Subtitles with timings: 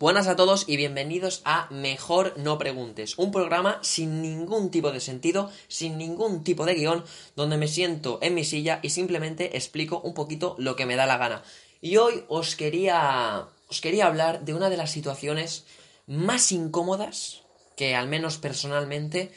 [0.00, 4.98] Buenas a todos y bienvenidos a Mejor No Preguntes, un programa sin ningún tipo de
[4.98, 7.04] sentido, sin ningún tipo de guion,
[7.36, 11.04] donde me siento en mi silla y simplemente explico un poquito lo que me da
[11.04, 11.42] la gana.
[11.82, 15.66] Y hoy os quería, os quería hablar de una de las situaciones
[16.06, 17.42] más incómodas
[17.76, 19.30] que al menos personalmente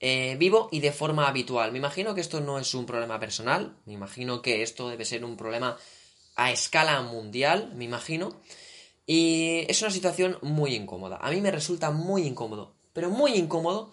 [0.00, 1.72] eh, vivo y de forma habitual.
[1.72, 5.24] Me imagino que esto no es un problema personal, me imagino que esto debe ser
[5.24, 5.78] un problema
[6.36, 8.38] a escala mundial, me imagino.
[9.06, 11.18] Y es una situación muy incómoda.
[11.20, 13.92] A mí me resulta muy incómodo, pero muy incómodo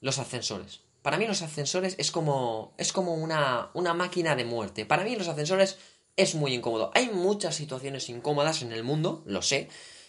[0.00, 0.80] los ascensores.
[1.02, 4.84] Para mí los ascensores es como es como una, una máquina de muerte.
[4.84, 5.78] Para mí los ascensores
[6.16, 6.90] es muy incómodo.
[6.94, 9.68] Hay muchas situaciones incómodas en el mundo, lo sé.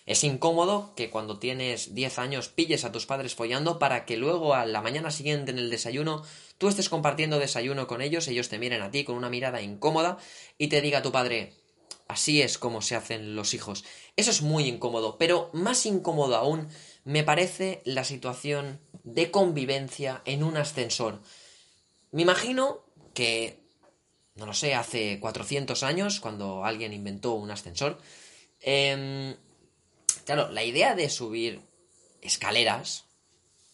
[0.10, 4.56] Es incómodo que cuando tienes 10 años pilles a tus padres follando para que luego
[4.56, 6.24] a la mañana siguiente en el desayuno
[6.58, 10.18] tú estés compartiendo desayuno con ellos, ellos te miren a ti con una mirada incómoda
[10.58, 11.54] y te diga tu padre,
[12.10, 13.86] Así es como se hacen los hijos.
[14.16, 16.68] Eso es muy incómodo, pero más incómodo aún
[17.04, 21.22] me parece la situación de convivencia en un ascensor.
[22.12, 23.60] Me imagino que,
[24.34, 28.00] no lo sé, hace 400 años, cuando alguien inventó un ascensor,
[28.60, 29.36] eh,
[30.26, 31.62] claro, la idea de subir
[32.24, 33.06] escaleras,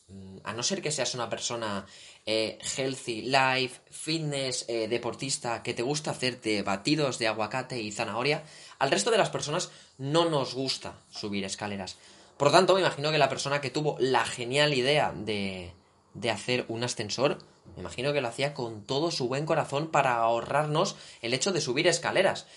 [0.09, 1.85] mm, a no ser que seas una persona
[2.25, 8.43] eh, healthy life, fitness, eh, deportista, que te gusta hacerte batidos de aguacate y zanahoria,
[8.79, 11.97] al resto de las personas no nos gusta subir escaleras.
[12.37, 15.71] Por lo tanto, me imagino que la persona que tuvo la genial idea de,
[16.13, 17.37] de hacer un ascensor,
[17.75, 21.61] me imagino que lo hacía con todo su buen corazón para ahorrarnos el hecho de
[21.61, 22.47] subir escaleras.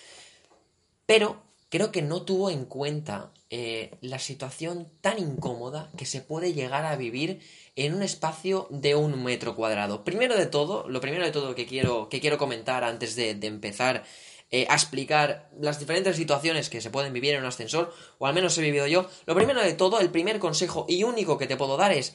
[1.07, 6.53] Pero creo que no tuvo en cuenta eh, la situación tan incómoda que se puede
[6.53, 7.41] llegar a vivir
[7.77, 10.05] en un espacio de un metro cuadrado.
[10.05, 14.05] Primero de todo, lo primero de todo que quiero, que quiero comentar antes de, empezar
[14.51, 18.34] eh, a explicar las diferentes situaciones que se pueden vivir en un ascensor, o al
[18.34, 21.57] menos he vivido yo, lo primero de todo, el primer consejo y único que te
[21.57, 22.15] puedo dar es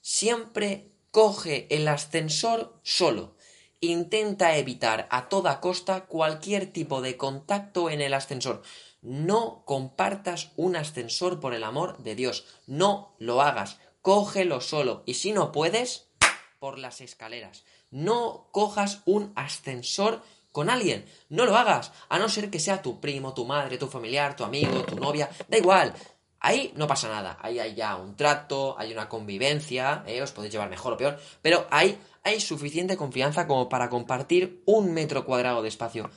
[0.00, 3.36] siempre coge el ascensor solo.
[3.80, 8.62] Intenta evitar a toda costa cualquier tipo de contacto en el ascensor.
[9.04, 12.44] No compartas un ascensor por el amor de Dios.
[12.66, 15.02] No lo hagas cógelo solo.
[15.06, 16.10] Y si no puedes,
[16.58, 17.64] por las escaleras.
[17.90, 20.22] No cojas un ascensor
[20.52, 21.06] con alguien.
[21.30, 21.90] No lo hagas.
[22.10, 25.30] A no ser que sea tu primo, tu madre, tu familiar, tu amigo, tu novia.
[25.48, 25.94] Da igual.
[26.38, 27.38] Ahí no pasa nada.
[27.40, 30.04] Ahí hay ya un trato, hay una convivencia.
[30.06, 31.18] Eh, os podéis llevar mejor o peor.
[31.40, 36.10] Pero ahí hay suficiente confianza como para compartir un metro cuadrado de espacio.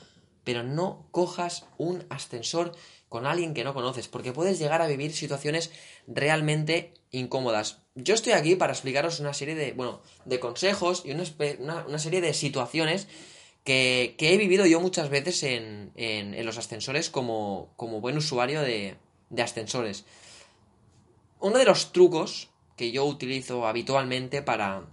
[0.48, 2.74] Pero no cojas un ascensor
[3.10, 5.70] con alguien que no conoces, porque puedes llegar a vivir situaciones
[6.06, 7.82] realmente incómodas.
[7.94, 12.22] Yo estoy aquí para explicaros una serie de, bueno, de consejos y una, una, serie
[12.22, 13.08] de situaciones
[13.62, 18.16] que, que, he vivido yo muchas veces en, en, en los ascensores como, como buen
[18.16, 18.96] usuario de,
[19.28, 20.06] de ascensores.
[21.40, 24.86] Uno de los trucos que yo utilizo habitualmente para,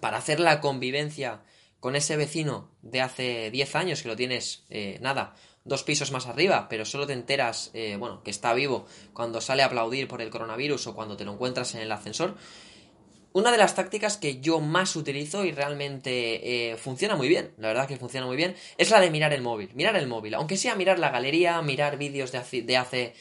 [0.00, 1.42] para hacer la convivencia
[1.86, 6.26] con ese vecino de hace 10 años que lo tienes, eh, nada, dos pisos más
[6.26, 10.20] arriba, pero solo te enteras, eh, bueno, que está vivo cuando sale a aplaudir por
[10.20, 12.34] el coronavirus o cuando te lo encuentras en el ascensor.
[13.32, 17.68] Una de las tácticas que yo más utilizo y realmente eh, funciona muy bien, la
[17.68, 19.70] verdad que funciona muy bien, es la de mirar el móvil.
[19.74, 23.14] Mirar el móvil, aunque sea mirar la galería, mirar vídeos de hace, de hace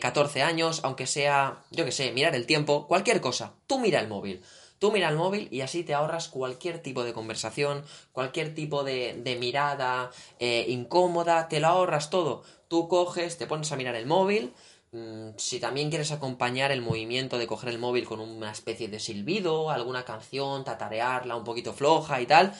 [0.00, 4.06] 14 años, aunque sea, yo que sé, mirar el tiempo, cualquier cosa, tú mira el
[4.06, 4.40] móvil.
[4.78, 9.36] Tú mira el móvil y así te ahorras cualquier tipo de conversación, cualquier tipo de,
[9.40, 12.42] mirada eh, incómoda, te lo ahorras todo.
[12.68, 14.52] Tú coges, te pones a mirar el móvil,
[14.92, 18.98] mm, si también quieres acompañar el movimiento de coger el móvil con una especie de
[19.00, 22.52] silbido, alguna canción, tatarearla un poquito floja y tal,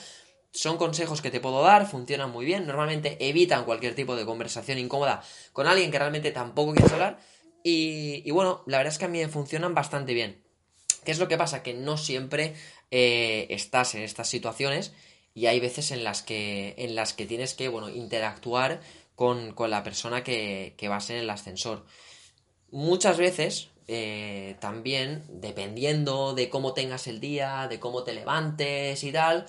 [0.51, 4.77] son consejos que te puedo dar, funcionan muy bien, normalmente evitan cualquier tipo de conversación
[4.79, 5.21] incómoda
[5.51, 7.19] con alguien que realmente tampoco quieres hablar
[7.61, 10.44] y, y bueno, la verdad es que a mí funcionan bastante bien.
[11.05, 11.63] ¿Qué es lo que pasa?
[11.63, 12.55] Que no siempre
[12.91, 14.91] eh, estás en estas situaciones
[15.33, 18.81] y hay veces en las que, en las que tienes que, bueno, interactuar
[19.15, 21.85] con, con la persona que, que vas en el ascensor.
[22.71, 29.11] Muchas veces eh, también, dependiendo de cómo tengas el día, de cómo te levantes y
[29.11, 29.45] tal,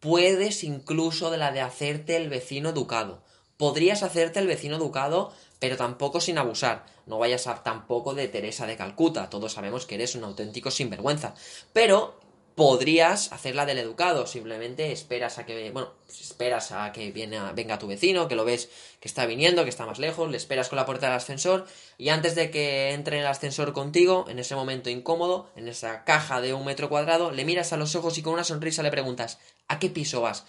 [0.00, 3.22] puedes incluso de la de hacerte el vecino educado.
[3.56, 6.84] Podrías hacerte el vecino educado pero tampoco sin abusar.
[7.06, 11.34] No vayas a tampoco de Teresa de Calcuta, todos sabemos que eres un auténtico sinvergüenza.
[11.72, 12.18] Pero
[12.60, 17.10] podrías hacerla del educado, simplemente esperas a que, bueno, pues esperas a que
[17.54, 18.68] venga tu vecino, que lo ves
[19.00, 21.66] que está viniendo, que está más lejos, le esperas con la puerta del ascensor
[21.96, 26.04] y antes de que entre en el ascensor contigo, en ese momento incómodo, en esa
[26.04, 28.90] caja de un metro cuadrado, le miras a los ojos y con una sonrisa le
[28.90, 30.44] preguntas, ¿a qué piso vas?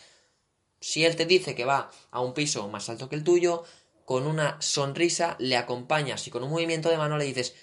[0.82, 3.64] Si él te dice que va a un piso más alto que el tuyo,
[4.06, 7.56] con una sonrisa le acompañas y con un movimiento de mano le dices,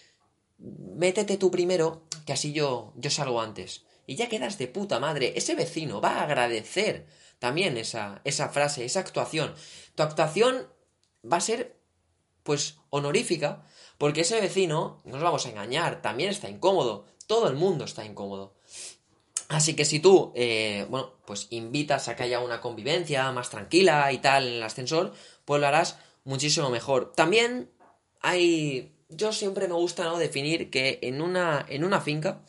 [0.59, 5.35] métete tú primero, que así yo, yo salgo antes y ya quedas de puta madre.
[5.37, 7.07] Ese vecino va a agradecer
[7.39, 9.55] también esa, esa frase, esa actuación.
[9.95, 10.67] Tu actuación
[11.31, 11.79] va a ser,
[12.43, 13.65] pues, honorífica,
[13.99, 17.05] porque ese vecino, no nos vamos a engañar, también está incómodo.
[17.27, 18.55] Todo el mundo está incómodo.
[19.49, 24.11] Así que si tú, eh, bueno, pues invitas a que haya una convivencia más tranquila
[24.13, 25.13] y tal en el ascensor,
[25.45, 27.13] pues lo harás muchísimo mejor.
[27.15, 27.71] También
[28.21, 30.19] hay, yo siempre me gusta, ¿no?
[30.19, 32.45] Definir que en una, en una finca,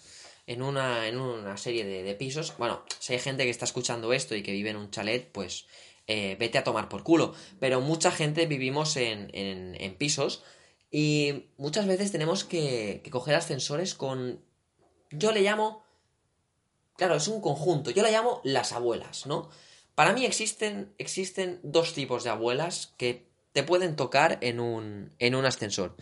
[0.46, 2.54] en una, en una serie de, pisos.
[2.58, 5.66] Bueno, si hay gente que está escuchando esto y que vive en un chalet, pues
[6.08, 7.34] eh, vete a tomar por culo.
[7.62, 10.44] Pero mucha gente vivimos en, en, pisos
[10.92, 14.44] y muchas veces tenemos que, coger ascensores con...
[15.10, 15.86] Yo le llamo...
[16.98, 17.92] Claro, es un conjunto.
[17.92, 19.50] Yo le llamo las abuelas, ¿no?
[19.96, 23.29] Para mí existen, existen dos tipos de abuelas que
[23.60, 25.98] te pueden tocar en un, en un ascensor.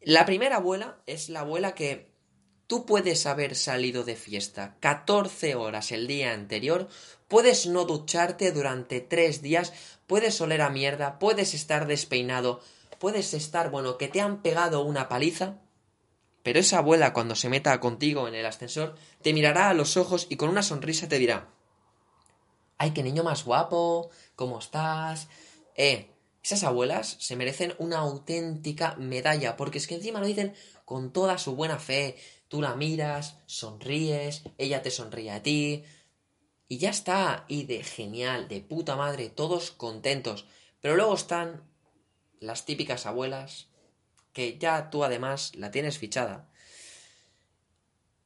[0.00, 2.08] La primera abuela es la abuela que
[2.66, 6.88] Tú puedes haber salido de fiesta 14 horas el día anterior,
[7.26, 9.72] puedes no ducharte durante 3 días,
[10.06, 12.60] puedes oler a mierda, puedes estar despeinado,
[13.00, 15.58] puedes estar, bueno, que te han pegado una paliza,
[16.44, 20.28] pero esa abuela cuando se meta contigo en el ascensor te mirará a los ojos
[20.30, 21.48] y con una sonrisa te dirá,
[22.78, 24.10] ¡ay, qué niño más guapo!
[24.36, 25.28] ¿Cómo estás?
[25.74, 26.08] Eh,
[26.42, 30.54] esas abuelas se merecen una auténtica medalla, porque es que encima lo dicen
[30.84, 32.16] con toda su buena fe,
[32.50, 35.84] Tú la miras, sonríes, ella te sonríe a ti.
[36.66, 37.44] Y ya está.
[37.46, 40.46] Y de genial, de puta madre, todos contentos.
[40.80, 41.62] Pero luego están
[42.40, 43.68] las típicas abuelas,
[44.32, 46.50] que ya tú además la tienes fichada.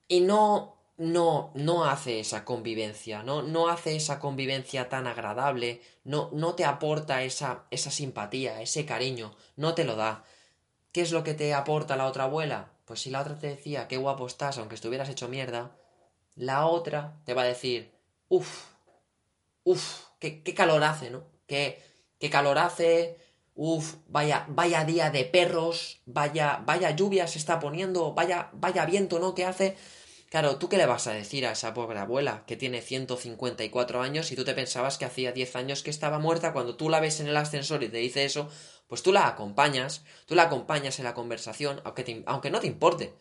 [0.08, 6.30] Y no, no, no hace esa convivencia, no, no hace esa convivencia tan agradable, no,
[6.32, 10.24] no te aporta esa, esa simpatía, ese cariño, no te lo da.
[10.92, 12.70] ¿Qué es lo que te aporta la otra abuela?
[12.84, 15.76] Pues si la otra te decía qué guapo estás, aunque estuvieras hecho mierda,
[16.36, 17.92] la otra te va a decir,
[18.28, 18.66] uff,
[19.64, 21.24] uff, qué, qué, calor hace, ¿no?
[21.46, 21.82] Qué,
[22.20, 23.18] qué calor hace,
[23.56, 29.18] uff, vaya, vaya día de perros, vaya, vaya lluvia se está poniendo, vaya, vaya viento,
[29.18, 29.34] ¿no?
[29.34, 29.76] ¿Qué hace?
[30.30, 34.32] Claro, ¿tú qué le vas a decir a esa pobre abuela que tiene 154 años
[34.32, 37.20] y tú te pensabas que hacía 10 años que estaba muerta cuando tú la ves
[37.20, 38.48] en el ascensor y te dice eso?
[38.86, 43.14] pues tú la acompañas, tú la acompañas en la conversación, aunque, aunque no te importe.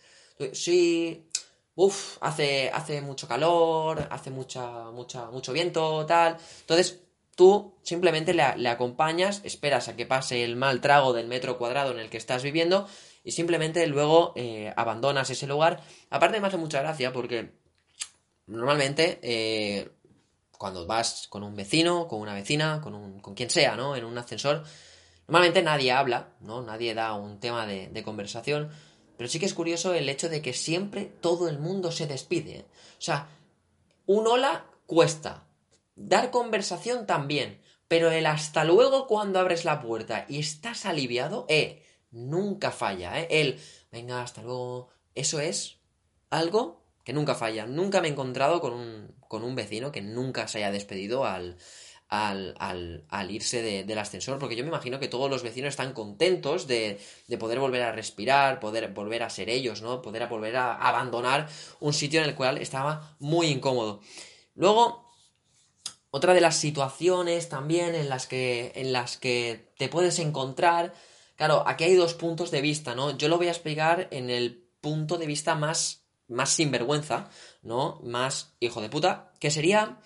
[0.52, 1.28] Sí,
[1.76, 6.38] uff, hace, hace mucho calor, hace mucha, mucha, mucho viento, tal.
[6.62, 7.02] Entonces,
[7.36, 11.92] tú simplemente le, le, acompañas, esperas a que pase el mal trago del metro cuadrado
[11.92, 12.88] en el que estás viviendo
[13.24, 15.82] y simplemente luego eh, abandonas ese lugar.
[16.10, 17.52] Aparte me hace mucha gracia porque
[18.48, 19.90] normalmente eh,
[20.58, 23.96] cuando vas con un vecino, con una vecina, con, un, con quien sea, ¿no?
[23.96, 24.64] En un ascensor,
[25.28, 26.62] Normalmente nadie habla, ¿no?
[26.62, 28.70] Nadie da un tema de, conversación,
[29.18, 32.66] pero sí que es curioso el hecho de que siempre todo el mundo se despide.
[32.98, 33.30] O sea,
[34.06, 35.48] un hola cuesta,
[35.96, 41.84] dar conversación también, pero el hasta luego cuando abres la puerta y estás aliviado, eh,
[42.14, 43.28] nunca falla, eh.
[43.30, 43.60] El,
[43.92, 45.80] venga, hasta luego, eso es
[46.30, 47.66] algo que nunca falla.
[47.66, 51.58] Nunca me he encontrado con un, con un vecino que nunca se haya despedido al,
[52.08, 52.56] al,
[53.10, 57.00] al, irse del ascensor, porque yo me imagino que todos los vecinos están contentos de,
[57.28, 60.02] de, poder volver a respirar, poder volver a ser ellos, ¿no?
[60.02, 64.02] Poder volver a abandonar un sitio en el cual estaba muy incómodo.
[64.56, 65.12] Luego,
[66.12, 70.94] otra de las situaciones también en las que, en las que te puedes encontrar,
[71.36, 73.18] claro, aquí hay dos puntos de vista, ¿no?
[73.18, 77.30] Yo lo voy a explicar en el punto de vista más, más sinvergüenza,
[77.62, 78.00] ¿no?
[78.04, 80.00] Más hijo de puta, que sería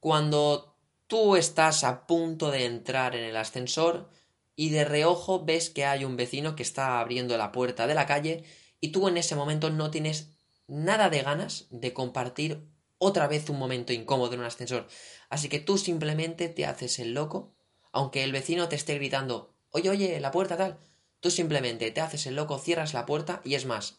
[0.00, 0.74] cuando
[1.06, 4.08] Tú estás a punto de entrar en el ascensor
[4.56, 8.06] y de reojo ves que hay un vecino que está abriendo la puerta de la
[8.06, 8.44] calle
[8.80, 10.30] y tú en ese momento no tienes
[10.66, 12.66] nada de ganas de compartir
[12.96, 14.88] otra vez un momento incómodo en un ascensor.
[15.28, 17.54] Así que tú simplemente te haces el loco,
[17.92, 20.78] aunque el vecino te esté gritando, oye, oye, la puerta tal.
[21.20, 23.96] Tú simplemente te haces el loco, cierras la puerta y es más,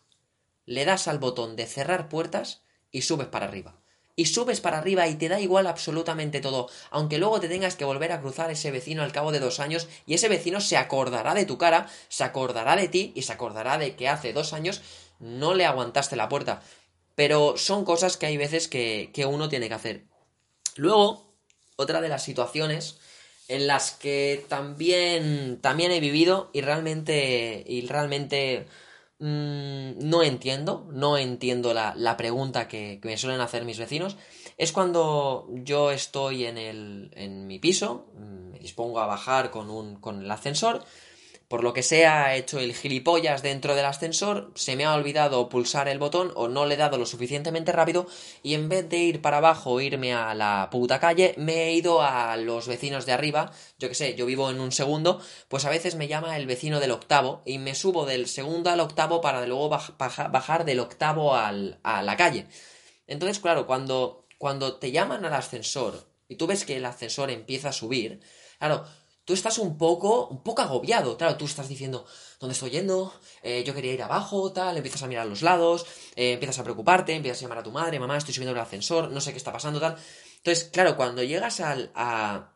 [0.66, 3.76] le das al botón de cerrar puertas y subes para arriba.
[4.18, 7.84] y subes para arriba y te da igual absolutamente todo, aunque luego te tengas que
[7.84, 11.34] volver a cruzar ese vecino al cabo de dos años y ese vecino se acordará
[11.34, 14.82] de tu cara, se acordará de ti y se acordará de que hace dos años
[15.20, 16.62] no le aguantaste la puerta.
[17.16, 20.06] Pero son cosas que hay veces que, que uno tiene que hacer.
[20.78, 21.34] Luego,
[21.76, 22.98] otra de las situaciones
[23.48, 28.66] en las que también, también he vivido y realmente, y realmente
[29.20, 34.18] mmm, no entiendo, no entiendo la, la pregunta que, que, me suelen hacer mis vecinos,
[34.58, 39.98] es cuando yo estoy en, el, en mi piso, me dispongo a bajar con, un,
[39.98, 40.84] con el ascensor,
[41.56, 45.48] por lo que sea, he hecho el gilipollas dentro del ascensor, se me ha olvidado
[45.48, 48.08] pulsar el botón o no le he dado lo suficientemente rápido
[48.44, 51.72] y en vez de ir para abajo o irme a la puta calle, me he
[51.72, 55.64] ido a los vecinos de arriba, yo que sé, yo vivo en un segundo, pues
[55.64, 59.22] a veces me llama el vecino del octavo y me subo del segundo al octavo
[59.22, 62.48] para luego bajar del octavo al, a la calle.
[63.08, 67.70] Entonces, claro, cuando, cuando te llaman al ascensor y tú ves que el ascensor empieza
[67.70, 68.20] a subir,
[68.60, 68.84] claro,
[69.26, 71.18] tú estás un poco, un poco agobiado.
[71.18, 72.06] Claro, tú estás diciendo,
[72.40, 73.14] ¿dónde estoy yendo?
[73.42, 76.64] Eh, yo quería ir abajo, tal, empiezas a mirar a los lados, eh, empiezas a
[76.64, 79.38] preocuparte, empiezas a llamar a tu madre, mamá, estoy subiendo el ascensor, no sé qué
[79.38, 79.98] está pasando, tal.
[80.38, 82.54] Entonces, claro, cuando llegas al, a,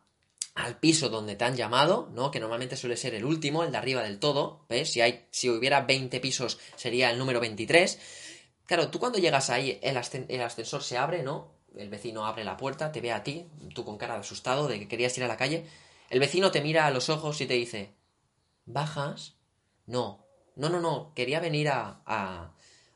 [0.54, 2.30] al piso donde te han llamado, ¿no?
[2.30, 4.92] Que normalmente suele ser el último, el de arriba del todo, ¿ves?
[4.92, 7.98] Si, hay, si hubiera 20 pisos sería el número 23.
[8.66, 9.98] Claro, tú cuando llegas ahí, el,
[10.28, 11.52] el ascensor se abre, ¿no?
[11.76, 14.78] El vecino abre la puerta, te ve a ti, tú con cara de asustado de
[14.78, 15.66] que querías ir a la calle
[16.10, 17.94] el vecino te mira a los ojos y te dice,
[18.66, 19.36] ¿bajas?
[19.86, 20.26] No,
[20.56, 22.52] no, no, no, quería venir a,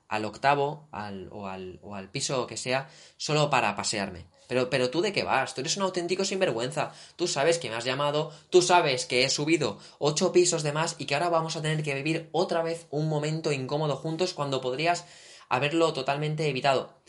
[0.09, 4.27] al octavo al, o, al, o al piso que sea solo para pasearme.
[4.49, 5.55] Pero, pero tú de qué vas?
[5.55, 6.93] Tú eres un auténtico sinvergüenza.
[7.17, 10.97] Tú sabes que me has llamado, tú sabes que he subido ocho pisos de más
[10.99, 14.61] y que ahora vamos a tener que vivir otra vez un momento incómodo juntos cuando
[14.61, 15.07] podrías
[15.49, 17.01] haberlo totalmente evitado.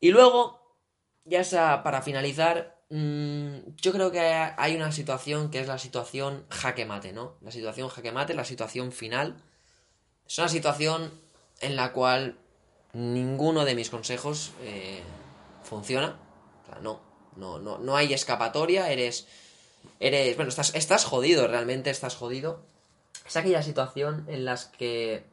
[0.00, 0.78] Y luego,
[1.24, 6.84] ya sea para finalizar, yo creo que hay una situación que es la situación jaque
[6.84, 7.34] mate, ¿no?
[7.40, 9.36] La situación jaque mate, la situación final.
[10.28, 11.10] Es una situación
[11.60, 12.38] en la cual
[12.92, 15.02] ninguno de mis consejos eh,
[15.64, 16.16] funciona.
[16.62, 17.00] O sea, no,
[17.36, 19.26] no, no, no hay escapatoria, eres.
[19.98, 20.36] Eres.
[20.36, 22.62] Bueno, estás, estás jodido, realmente estás jodido.
[23.26, 25.24] Es aquella situación en las que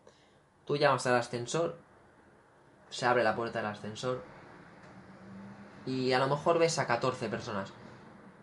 [0.65, 1.77] tú llamas al ascensor,
[2.89, 4.23] se abre la puerta del ascensor,
[5.85, 7.73] y a lo mejor ves a 14 personas.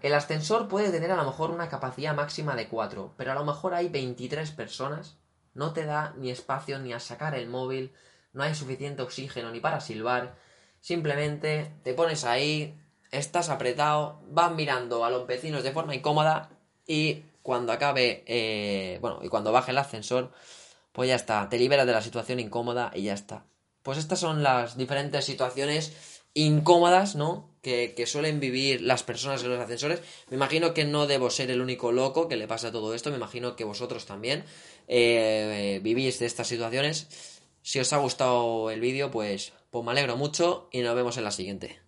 [0.00, 3.44] El ascensor puede tener a lo mejor una capacidad máxima de 4, pero a lo
[3.44, 5.16] mejor hay 23 personas.
[5.54, 7.92] No te da ni espacio ni a sacar el móvil,
[8.32, 10.36] no hay suficiente oxígeno ni para silbar.
[10.80, 12.80] Simplemente te pones ahí,
[13.10, 16.50] estás apretado, vas mirando a los vecinos de forma incómoda
[16.86, 20.30] y cuando acabe, eh, bueno, y cuando baje el ascensor,
[20.92, 23.44] pues ya está, te liberas de la situación incómoda y ya está.
[23.82, 27.48] Pues estas son las diferentes situaciones incómodas, ¿no?
[27.62, 30.00] Que, que, suelen vivir las personas en los ascensores.
[30.30, 33.10] Me imagino que no debo ser el único loco que le pasa todo esto.
[33.10, 34.44] Me imagino que vosotros también
[34.86, 37.08] eh, vivís de estas situaciones.
[37.62, 41.24] Si os ha gustado el vídeo, pues, pues me alegro mucho y nos vemos en
[41.24, 41.87] la siguiente.